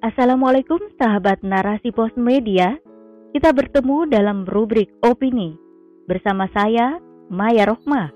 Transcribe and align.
Assalamualaikum 0.00 0.80
sahabat 0.96 1.44
narasi 1.44 1.92
pos 1.92 2.08
media. 2.16 2.80
Kita 3.36 3.52
bertemu 3.52 4.08
dalam 4.08 4.48
rubrik 4.48 4.88
opini 5.04 5.60
bersama 6.08 6.48
saya 6.56 6.96
Maya 7.28 7.68
Rohmah. 7.68 8.08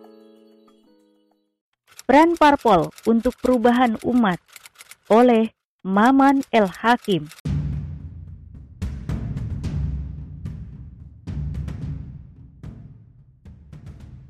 Peran 2.09 2.41
parpol 2.41 2.89
untuk 3.05 3.36
perubahan 3.36 4.00
umat 4.00 4.41
oleh 5.12 5.52
Maman 5.84 6.41
El 6.48 6.73
Hakim. 6.73 7.29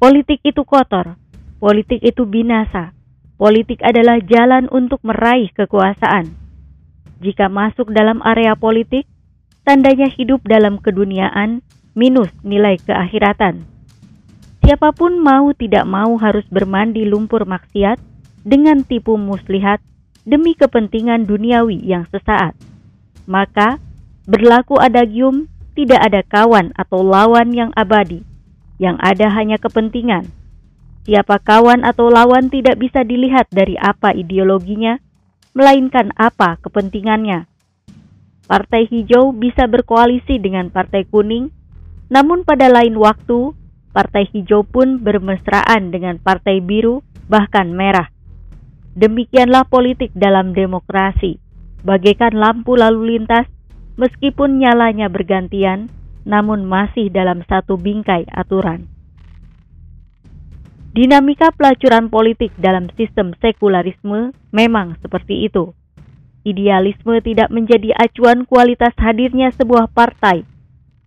Politik 0.03 0.43
itu 0.43 0.67
kotor, 0.67 1.15
politik 1.63 2.03
itu 2.03 2.27
binasa. 2.27 2.91
Politik 3.39 3.79
adalah 3.79 4.19
jalan 4.19 4.67
untuk 4.75 4.99
meraih 5.07 5.55
kekuasaan 5.55 6.44
jika 7.23 7.51
masuk 7.51 7.91
dalam 7.95 8.23
area 8.25 8.57
politik, 8.59 9.07
tandanya 9.63 10.11
hidup 10.11 10.43
dalam 10.47 10.79
keduniaan 10.79 11.63
minus 11.95 12.31
nilai 12.43 12.79
keakhiratan. 12.83 13.65
Siapa 14.65 14.97
pun 14.97 15.21
mau 15.21 15.53
tidak 15.53 15.85
mau 15.85 16.17
harus 16.17 16.45
bermandi 16.49 17.05
lumpur 17.05 17.45
maksiat 17.45 18.01
dengan 18.45 18.81
tipu 18.81 19.21
muslihat 19.21 19.81
demi 20.25 20.57
kepentingan 20.57 21.29
duniawi 21.29 21.85
yang 21.85 22.09
sesaat. 22.09 22.57
Maka, 23.29 23.77
berlaku 24.25 24.81
adagium 24.81 25.53
tidak 25.77 26.01
ada 26.01 26.25
kawan 26.25 26.73
atau 26.81 27.05
lawan 27.05 27.53
yang 27.53 27.71
abadi, 27.77 28.25
yang 28.81 28.97
ada 29.05 29.29
hanya 29.33 29.61
kepentingan. 29.61 30.33
Siapa 31.05 31.45
kawan 31.45 31.85
atau 31.85 32.09
lawan 32.09 32.49
tidak 32.49 32.81
bisa 32.81 33.05
dilihat 33.05 33.53
dari 33.53 33.77
apa 33.77 34.17
ideologinya, 34.17 34.97
melainkan 35.55 36.11
apa 36.19 36.59
kepentingannya. 36.61 37.47
Partai 38.45 38.85
hijau 38.91 39.33
bisa 39.33 39.65
berkoalisi 39.65 40.37
dengan 40.37 40.69
partai 40.69 41.09
kuning, 41.09 41.49
namun 42.13 42.45
pada 42.45 42.69
lain 42.69 43.01
waktu, 43.01 43.57
partai 43.97 44.29
hijau 44.29 44.67
pun 44.67 45.01
bermesraan 45.01 45.95
dengan 45.95 46.21
partai 46.21 46.61
biru, 46.61 47.01
bahkan 47.31 47.73
merah. 47.73 48.13
Demikianlah 48.95 49.65
politik 49.67 50.13
dalam 50.13 50.53
demokrasi, 50.53 51.41
bagaikan 51.83 52.37
lampu 52.37 52.77
lalu 52.77 53.17
lintas, 53.17 53.49
meskipun 53.97 54.61
nyalanya 54.61 55.09
bergantian, 55.09 55.89
namun 56.29 56.63
masih 56.69 57.09
dalam 57.11 57.43
satu 57.49 57.75
bingkai 57.81 58.29
aturan. 58.31 58.94
Dinamika 60.95 61.51
pelacuran 61.51 62.07
politik 62.07 62.55
dalam 62.55 62.87
sistem 62.95 63.35
sekularisme 63.43 64.31
memang 64.55 64.95
seperti 65.03 65.43
itu. 65.43 65.75
Idealisme 66.47 67.19
tidak 67.19 67.51
menjadi 67.51 67.91
acuan 67.99 68.47
kualitas 68.47 68.95
hadirnya 68.95 69.51
sebuah 69.59 69.91
partai, 69.91 70.47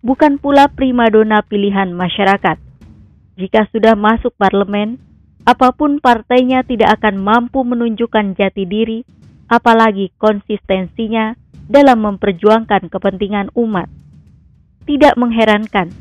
bukan 0.03 0.43
pula 0.43 0.67
primadona 0.67 1.39
pilihan 1.39 1.95
masyarakat. 1.95 2.59
Jika 3.39 3.71
sudah 3.71 3.95
masuk 3.95 4.35
parlemen, 4.35 4.99
apa 5.47 5.71
pun 5.71 6.03
partainya 6.03 6.67
tidak 6.67 6.99
akan 6.99 7.23
mampu 7.23 7.63
menunjukkan 7.63 8.35
jati 8.35 8.67
diri, 8.67 9.07
apalagi 9.47 10.11
konsistensinya 10.19 11.39
dalam 11.71 12.03
memperjuangkan 12.03 12.91
kepentingan 12.91 13.55
umat. 13.55 13.87
Tidak 14.83 15.15
mengherankan, 15.15 15.95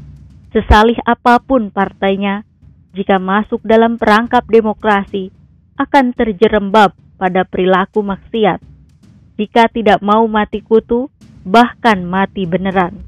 sesalih 0.51 0.99
apa 1.07 1.39
pun 1.39 1.71
partainya, 1.71 2.43
jika 2.97 3.21
masuk 3.21 3.61
dalam 3.61 4.01
perangkap 4.01 4.41
demokrasi 4.49 5.29
akan 5.77 6.17
terjerembab 6.17 6.97
pada 7.21 7.45
perilaku 7.45 8.01
maksiat. 8.01 8.65
Jika 9.37 9.69
tidak 9.69 10.01
mau 10.01 10.25
mati 10.25 10.65
kutu, 10.65 11.13
bahkan 11.45 12.01
mati 12.01 12.49
beneran. 12.49 13.05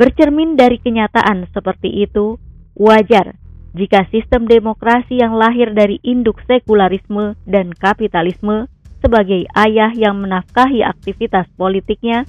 Bercermin 0.00 0.56
dari 0.56 0.80
kenyataan 0.80 1.52
seperti 1.52 2.00
itu, 2.00 2.40
wajar 2.72 3.36
jika 3.76 4.08
sistem 4.08 4.48
demokrasi 4.48 5.20
yang 5.20 5.36
lahir 5.36 5.72
dari 5.72 6.00
induk 6.04 6.40
sekularisme 6.48 7.36
dan 7.44 7.72
kapitalisme 7.76 8.68
sebagai 9.04 9.48
ayah 9.52 9.92
yang 9.92 10.20
menafkahi 10.20 10.80
aktivitas 10.84 11.48
politiknya 11.56 12.24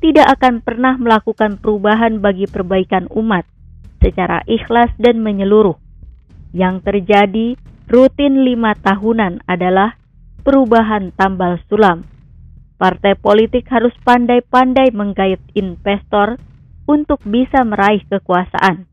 tidak 0.00 0.40
akan 0.40 0.64
pernah 0.64 0.96
melakukan 0.96 1.60
perubahan 1.60 2.24
bagi 2.24 2.48
perbaikan 2.48 3.08
umat 3.12 3.44
secara 4.00 4.42
ikhlas 4.48 4.90
dan 4.96 5.20
menyeluruh. 5.20 5.76
Yang 6.50 6.76
terjadi 6.82 7.54
rutin 7.86 8.42
lima 8.42 8.74
tahunan 8.74 9.46
adalah 9.46 10.00
perubahan 10.42 11.14
tambal 11.14 11.60
sulam. 11.70 12.08
Partai 12.80 13.14
politik 13.14 13.68
harus 13.68 13.92
pandai-pandai 14.02 14.90
menggait 14.90 15.38
investor 15.52 16.40
untuk 16.88 17.20
bisa 17.28 17.60
meraih 17.62 18.02
kekuasaan. 18.08 18.88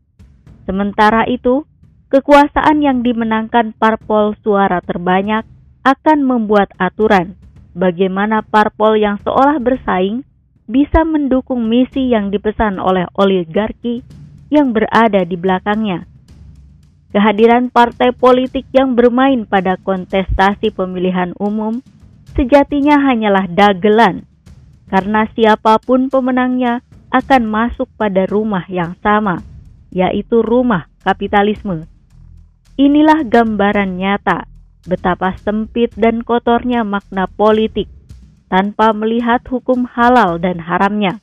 Sementara 0.68 1.24
itu, 1.24 1.64
kekuasaan 2.12 2.84
yang 2.84 3.00
dimenangkan 3.00 3.72
parpol 3.74 4.36
suara 4.44 4.84
terbanyak 4.84 5.48
akan 5.88 6.18
membuat 6.20 6.68
aturan 6.76 7.40
bagaimana 7.78 8.42
parpol 8.42 8.98
yang 8.98 9.16
seolah 9.22 9.62
bersaing 9.62 10.26
bisa 10.68 11.06
mendukung 11.06 11.70
misi 11.70 12.12
yang 12.12 12.28
dipesan 12.28 12.76
oleh 12.76 13.08
oligarki 13.16 14.04
yang 14.48 14.72
berada 14.72 15.24
di 15.24 15.36
belakangnya. 15.36 16.08
Kehadiran 17.08 17.72
partai 17.72 18.12
politik 18.12 18.68
yang 18.76 18.92
bermain 18.92 19.48
pada 19.48 19.80
kontestasi 19.80 20.68
pemilihan 20.76 21.32
umum 21.40 21.80
sejatinya 22.36 23.00
hanyalah 23.00 23.48
dagelan, 23.48 24.28
karena 24.92 25.24
siapa 25.32 25.80
pun 25.80 26.12
pemenangnya 26.12 26.84
akan 27.08 27.48
masuk 27.48 27.88
pada 27.96 28.28
rumah 28.28 28.68
yang 28.68 28.92
sama, 29.00 29.40
yaitu 29.88 30.44
rumah 30.44 30.92
kapitalisme. 31.00 31.88
Inilah 32.76 33.24
gambaran 33.24 33.96
nyata 33.96 34.44
betapa 34.84 35.36
sempit 35.40 35.92
dan 35.96 36.24
kotornya 36.24 36.84
makna 36.84 37.28
politik 37.28 37.88
tanpa 38.48 38.96
melihat 38.96 39.44
hukum 39.48 39.84
halal 39.84 40.40
dan 40.40 40.60
haramnya. 40.60 41.20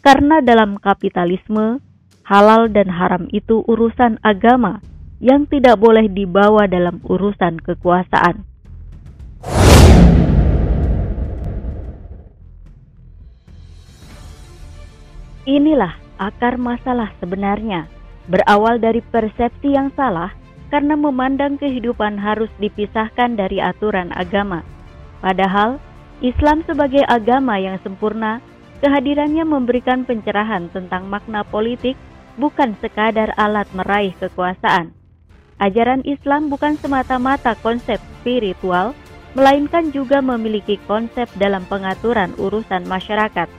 Karena 0.00 0.40
dalam 0.40 0.80
kapitalisme, 0.80 1.80
halal 2.28 2.68
dan 2.68 2.92
haram 2.92 3.24
itu 3.32 3.64
urusan 3.64 4.20
agama 4.20 4.84
yang 5.16 5.48
tidak 5.48 5.80
boleh 5.80 6.12
dibawa 6.12 6.68
dalam 6.68 7.00
urusan 7.08 7.56
kekuasaan. 7.64 8.44
Inilah 15.48 15.96
akar 16.20 16.60
masalah 16.60 17.16
sebenarnya, 17.16 17.88
berawal 18.28 18.76
dari 18.76 19.00
persepsi 19.00 19.72
yang 19.72 19.88
salah 19.96 20.28
karena 20.68 21.00
memandang 21.00 21.56
kehidupan 21.56 22.20
harus 22.20 22.52
dipisahkan 22.60 23.40
dari 23.40 23.56
aturan 23.56 24.12
agama. 24.12 24.60
Padahal, 25.24 25.80
Islam 26.20 26.60
sebagai 26.68 27.08
agama 27.08 27.56
yang 27.56 27.80
sempurna, 27.80 28.44
kehadirannya 28.84 29.48
memberikan 29.48 30.04
pencerahan 30.04 30.68
tentang 30.68 31.08
makna 31.08 31.40
politik 31.48 31.96
bukan 32.38 32.78
sekadar 32.78 33.34
alat 33.34 33.66
meraih 33.74 34.14
kekuasaan. 34.16 34.94
Ajaran 35.58 36.06
Islam 36.06 36.48
bukan 36.48 36.78
semata-mata 36.78 37.58
konsep 37.58 37.98
spiritual, 38.22 38.94
melainkan 39.34 39.90
juga 39.90 40.22
memiliki 40.22 40.78
konsep 40.86 41.26
dalam 41.36 41.66
pengaturan 41.66 42.30
urusan 42.38 42.86
masyarakat. 42.86 43.50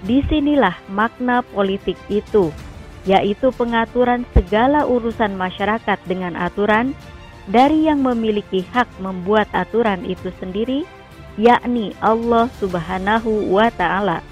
Di 0.00 0.24
sinilah 0.32 0.80
makna 0.88 1.44
politik 1.44 2.00
itu, 2.08 2.48
yaitu 3.04 3.52
pengaturan 3.52 4.24
segala 4.32 4.88
urusan 4.88 5.36
masyarakat 5.36 6.00
dengan 6.08 6.40
aturan 6.40 6.96
dari 7.52 7.84
yang 7.84 8.00
memiliki 8.00 8.64
hak 8.72 8.88
membuat 9.04 9.48
aturan 9.52 10.00
itu 10.08 10.32
sendiri, 10.40 10.88
yakni 11.36 11.92
Allah 12.00 12.48
Subhanahu 12.56 13.52
wa 13.52 13.68
Ta'ala. 13.72 14.24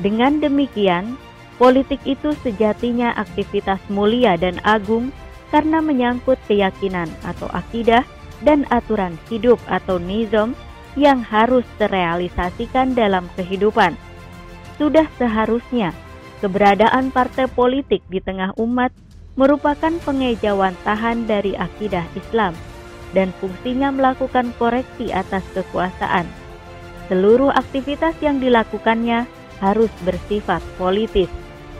Dengan 0.00 0.40
demikian, 0.40 1.20
Politik 1.56 2.04
itu 2.04 2.36
sejatinya 2.44 3.16
aktivitas 3.16 3.80
mulia 3.88 4.36
dan 4.36 4.60
agung 4.60 5.08
karena 5.48 5.80
menyangkut 5.80 6.36
keyakinan 6.44 7.08
atau 7.24 7.48
akidah 7.48 8.04
dan 8.44 8.68
aturan 8.68 9.16
hidup 9.32 9.56
atau 9.64 9.96
nizam 9.96 10.52
yang 11.00 11.24
harus 11.24 11.64
terrealisasikan 11.80 12.92
dalam 12.92 13.24
kehidupan. 13.40 13.96
Sudah 14.76 15.08
seharusnya 15.16 15.96
keberadaan 16.44 17.08
partai 17.08 17.48
politik 17.48 18.04
di 18.12 18.20
tengah 18.20 18.52
umat 18.60 18.92
merupakan 19.40 19.92
pengejauhan 20.04 20.76
tahan 20.84 21.24
dari 21.24 21.56
akidah 21.56 22.04
Islam 22.12 22.52
dan 23.16 23.32
fungsinya 23.40 23.88
melakukan 23.96 24.52
koreksi 24.60 25.08
atas 25.08 25.44
kekuasaan. 25.56 26.28
Seluruh 27.08 27.48
aktivitas 27.48 28.12
yang 28.20 28.44
dilakukannya 28.44 29.24
harus 29.56 29.88
bersifat 30.04 30.60
politis 30.76 31.32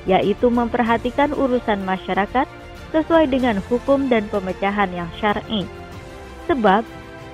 yaitu 0.06 0.48
memperhatikan 0.48 1.34
urusan 1.34 1.82
masyarakat 1.82 2.46
sesuai 2.94 3.26
dengan 3.28 3.58
hukum 3.66 4.06
dan 4.06 4.30
pemecahan 4.30 4.88
yang 4.94 5.10
syar'i. 5.18 5.66
Sebab 6.46 6.86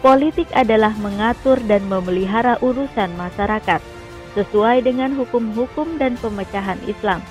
Politik 0.02 0.50
adalah 0.50 0.90
mengatur 0.98 1.62
dan 1.70 1.86
memelihara 1.86 2.58
urusan 2.58 3.14
masyarakat 3.14 3.78
sesuai 4.34 4.82
dengan 4.82 5.14
hukum-hukum 5.14 5.94
dan 5.94 6.19
pemecahan 6.19 6.82
Islam. 6.90 7.22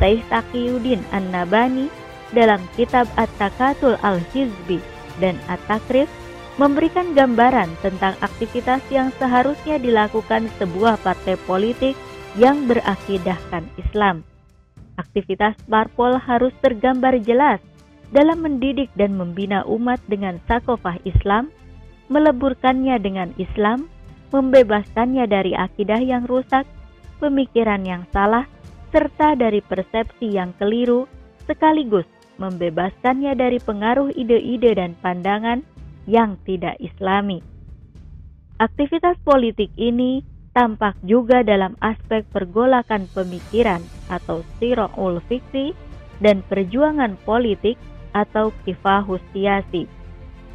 Syekh 0.00 0.24
Taqiyuddin 0.32 1.04
An-Nabani 1.12 1.92
dalam 2.32 2.64
kitab 2.72 3.04
At-Takatul 3.20 4.00
Al-Hizbi 4.00 4.80
dan 5.20 5.36
At-Takrif 5.44 6.08
memberikan 6.56 7.12
gambaran 7.12 7.68
tentang 7.84 8.16
aktivitas 8.24 8.80
yang 8.88 9.12
seharusnya 9.20 9.76
dilakukan 9.76 10.48
sebuah 10.56 10.96
partai 11.04 11.36
politik 11.44 11.92
yang 12.32 12.64
berakidahkan 12.64 13.68
Islam. 13.76 14.24
Aktivitas 15.00 15.56
parpol 15.64 16.20
harus 16.20 16.52
tergambar 16.60 17.16
jelas 17.24 17.64
dalam 18.12 18.44
mendidik 18.44 18.92
dan 19.00 19.16
membina 19.16 19.64
umat 19.64 19.96
dengan 20.12 20.36
sakofah 20.44 21.00
Islam 21.08 21.48
meleburkannya 22.10 22.98
dengan 22.98 23.30
Islam, 23.38 23.86
membebaskannya 24.34 25.24
dari 25.30 25.54
akidah 25.54 26.02
yang 26.02 26.26
rusak, 26.26 26.66
pemikiran 27.22 27.86
yang 27.86 28.02
salah, 28.10 28.44
serta 28.90 29.38
dari 29.38 29.62
persepsi 29.62 30.34
yang 30.34 30.50
keliru, 30.58 31.06
sekaligus 31.46 32.04
membebaskannya 32.42 33.38
dari 33.38 33.62
pengaruh 33.62 34.10
ide-ide 34.18 34.74
dan 34.74 34.98
pandangan 34.98 35.62
yang 36.10 36.34
tidak 36.42 36.74
islami. 36.82 37.44
Aktivitas 38.58 39.16
politik 39.22 39.70
ini 39.78 40.20
tampak 40.50 40.98
juga 41.06 41.42
dalam 41.46 41.78
aspek 41.78 42.26
pergolakan 42.34 43.06
pemikiran 43.14 43.80
atau 44.10 44.42
siro'ul 44.58 45.22
fikri 45.30 45.72
dan 46.18 46.42
perjuangan 46.46 47.14
politik 47.22 47.78
atau 48.10 48.50
kifahus 48.66 49.22
siasi 49.30 49.86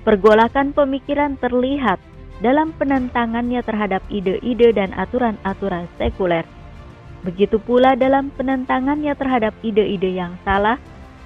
Pergolakan 0.06 0.70
pemikiran 0.70 1.34
terlihat 1.42 1.98
dalam 2.38 2.78
penentangannya 2.78 3.66
terhadap 3.66 4.06
ide-ide 4.14 4.70
dan 4.70 4.94
aturan-aturan 4.94 5.90
sekuler. 5.98 6.46
Begitu 7.26 7.58
pula 7.58 7.98
dalam 7.98 8.30
penentangannya 8.38 9.18
terhadap 9.18 9.58
ide-ide 9.66 10.14
yang 10.14 10.38
salah, 10.46 10.78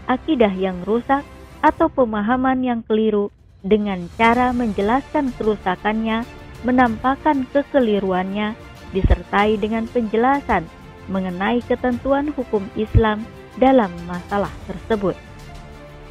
akidah 0.08 0.56
yang 0.56 0.80
rusak, 0.88 1.28
atau 1.60 1.92
pemahaman 1.92 2.64
yang 2.64 2.80
keliru 2.88 3.36
dengan 3.68 4.08
cara 4.16 4.56
menjelaskan 4.56 5.36
kerusakannya, 5.36 6.24
menampakkan 6.64 7.48
kekeliruannya, 7.52 8.56
disertai 8.92 9.56
dengan 9.62 9.86
penjelasan 9.86 10.66
mengenai 11.10 11.62
ketentuan 11.66 12.34
hukum 12.34 12.66
Islam 12.78 13.26
dalam 13.58 13.90
masalah 14.06 14.52
tersebut. 14.70 15.18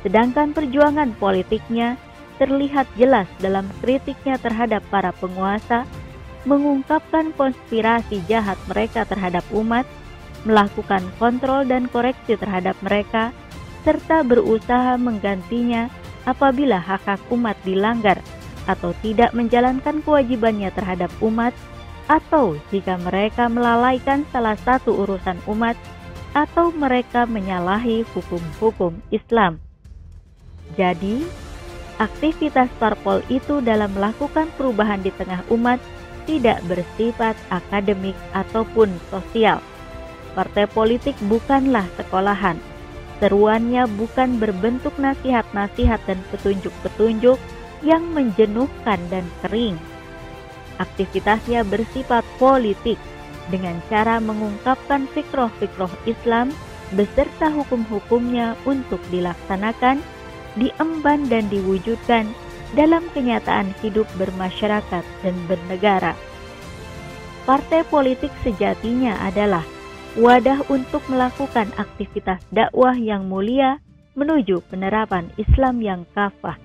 Sedangkan 0.03 0.55
perjuangan 0.55 1.15
politiknya 1.19 1.99
terlihat 2.39 2.87
jelas 2.95 3.27
dalam 3.43 3.67
kritiknya 3.83 4.39
terhadap 4.39 4.83
para 4.95 5.11
penguasa, 5.11 5.83
mengungkapkan 6.47 7.35
konspirasi 7.35 8.23
jahat 8.31 8.57
mereka 8.71 9.03
terhadap 9.05 9.43
umat, 9.51 9.85
melakukan 10.47 11.03
kontrol 11.19 11.67
dan 11.67 11.91
koreksi 11.91 12.39
terhadap 12.39 12.79
mereka, 12.79 13.35
serta 13.83 14.23
berusaha 14.23 14.95
menggantinya 14.95 15.91
apabila 16.31 16.79
hak-hak 16.79 17.19
umat 17.35 17.59
dilanggar 17.67 18.23
atau 18.69 18.93
tidak 19.01 19.33
menjalankan 19.33 20.05
kewajibannya 20.05 20.69
terhadap 20.77 21.09
umat, 21.25 21.57
atau 22.07 22.61
jika 22.69 23.01
mereka 23.01 23.49
melalaikan 23.49 24.29
salah 24.29 24.57
satu 24.61 24.93
urusan 25.09 25.41
umat, 25.49 25.75
atau 26.37 26.69
mereka 26.77 27.25
menyalahi 27.25 28.05
hukum-hukum 28.13 29.01
Islam. 29.09 29.59
Jadi, 30.77 31.25
aktivitas 31.97 32.69
parpol 32.77 33.25
itu 33.33 33.65
dalam 33.65 33.89
melakukan 33.97 34.53
perubahan 34.61 35.01
di 35.01 35.09
tengah 35.17 35.41
umat 35.49 35.81
tidak 36.29 36.61
bersifat 36.69 37.33
akademik 37.49 38.15
ataupun 38.37 38.93
sosial. 39.09 39.65
Partai 40.37 40.69
politik 40.69 41.17
bukanlah 41.25 41.89
sekolahan. 41.97 42.61
Seruannya 43.19 43.89
bukan 43.99 44.39
berbentuk 44.39 44.95
nasihat-nasihat 45.01 45.99
dan 46.07 46.21
petunjuk-petunjuk 46.31 47.41
yang 47.83 48.03
menjenuhkan 48.15 48.99
dan 49.11 49.27
kering. 49.45 49.79
Aktivitasnya 50.79 51.67
bersifat 51.67 52.23
politik 52.39 52.99
dengan 53.51 53.83
cara 53.91 54.23
mengungkapkan 54.23 55.11
fikroh-fikroh 55.11 55.91
Islam 56.07 56.55
beserta 56.95 57.53
hukum-hukumnya 57.53 58.57
untuk 58.65 59.03
dilaksanakan 59.13 60.01
diemban 60.57 61.29
dan 61.29 61.47
diwujudkan 61.53 62.31
dalam 62.77 63.05
kenyataan 63.17 63.73
hidup 63.81 64.05
bermasyarakat 64.21 65.05
dan 65.25 65.37
bernegara. 65.49 66.13
Partai 67.49 67.81
politik 67.89 68.29
sejatinya 68.45 69.17
adalah 69.25 69.65
wadah 70.21 70.61
untuk 70.69 71.01
melakukan 71.09 71.73
aktivitas 71.81 72.45
dakwah 72.53 72.93
yang 72.93 73.25
mulia 73.25 73.81
menuju 74.13 74.61
penerapan 74.69 75.33
Islam 75.41 75.81
yang 75.81 76.03
kafah, 76.13 76.61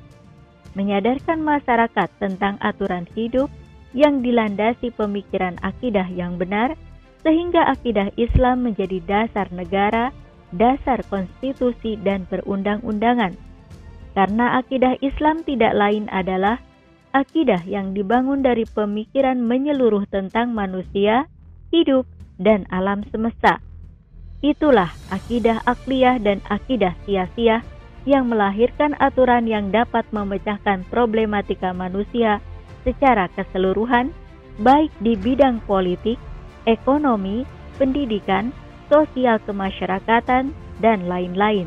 menyadarkan 0.74 1.42
masyarakat 1.42 2.10
tentang 2.18 2.58
aturan 2.62 3.06
hidup 3.14 3.50
yang 3.94 4.26
dilandasi 4.26 4.90
pemikiran 4.94 5.58
akidah 5.62 6.10
yang 6.10 6.38
benar, 6.42 6.74
sehingga 7.22 7.70
akidah 7.70 8.10
Islam 8.18 8.66
menjadi 8.66 9.00
dasar 9.06 9.48
negara, 9.54 10.10
dasar 10.52 11.06
konstitusi, 11.08 11.96
dan 12.02 12.26
perundang-undangan 12.26 13.38
karena 14.14 14.62
akidah 14.62 14.94
Islam 15.02 15.42
tidak 15.42 15.74
lain 15.74 16.06
adalah 16.14 16.62
akidah 17.14 17.62
yang 17.66 17.98
dibangun 17.98 18.46
dari 18.46 18.66
pemikiran 18.66 19.42
menyeluruh 19.42 20.06
tentang 20.10 20.54
manusia, 20.54 21.26
hidup, 21.74 22.06
dan 22.38 22.70
alam 22.70 23.02
semesta. 23.10 23.62
Itulah 24.46 24.94
akidah 25.10 25.62
akliyah 25.66 26.22
dan 26.22 26.42
akidah 26.50 26.94
sia-sia 27.06 27.66
yang 28.04 28.28
melahirkan 28.28 28.96
aturan 29.00 29.48
yang 29.48 29.72
dapat 29.72 30.04
memecahkan 30.12 30.84
problematika 30.92 31.72
manusia 31.72 32.44
secara 32.84 33.32
keseluruhan, 33.32 34.12
baik 34.60 34.92
di 35.00 35.16
bidang 35.16 35.64
politik, 35.64 36.20
ekonomi, 36.68 37.48
pendidikan, 37.80 38.52
sosial 38.92 39.40
kemasyarakatan, 39.48 40.52
dan 40.84 41.00
lain-lain. 41.08 41.66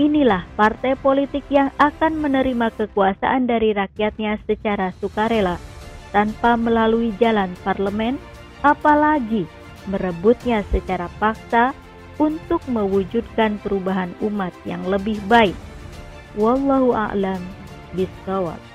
Inilah 0.00 0.48
partai 0.56 0.96
politik 0.96 1.44
yang 1.52 1.68
akan 1.76 2.16
menerima 2.16 2.72
kekuasaan 2.80 3.44
dari 3.44 3.76
rakyatnya 3.76 4.40
secara 4.48 4.88
sukarela 4.96 5.60
tanpa 6.16 6.56
melalui 6.56 7.12
jalan 7.20 7.52
parlemen, 7.60 8.16
apalagi 8.64 9.44
merebutnya 9.84 10.64
secara 10.72 11.12
paksa 11.20 11.76
untuk 12.16 12.60
mewujudkan 12.68 13.60
perubahan 13.60 14.12
umat 14.24 14.52
yang 14.64 14.82
lebih 14.88 15.20
baik. 15.28 15.56
Wallahu 16.36 16.96
a'lam 16.96 17.40
bishawab. 17.92 18.71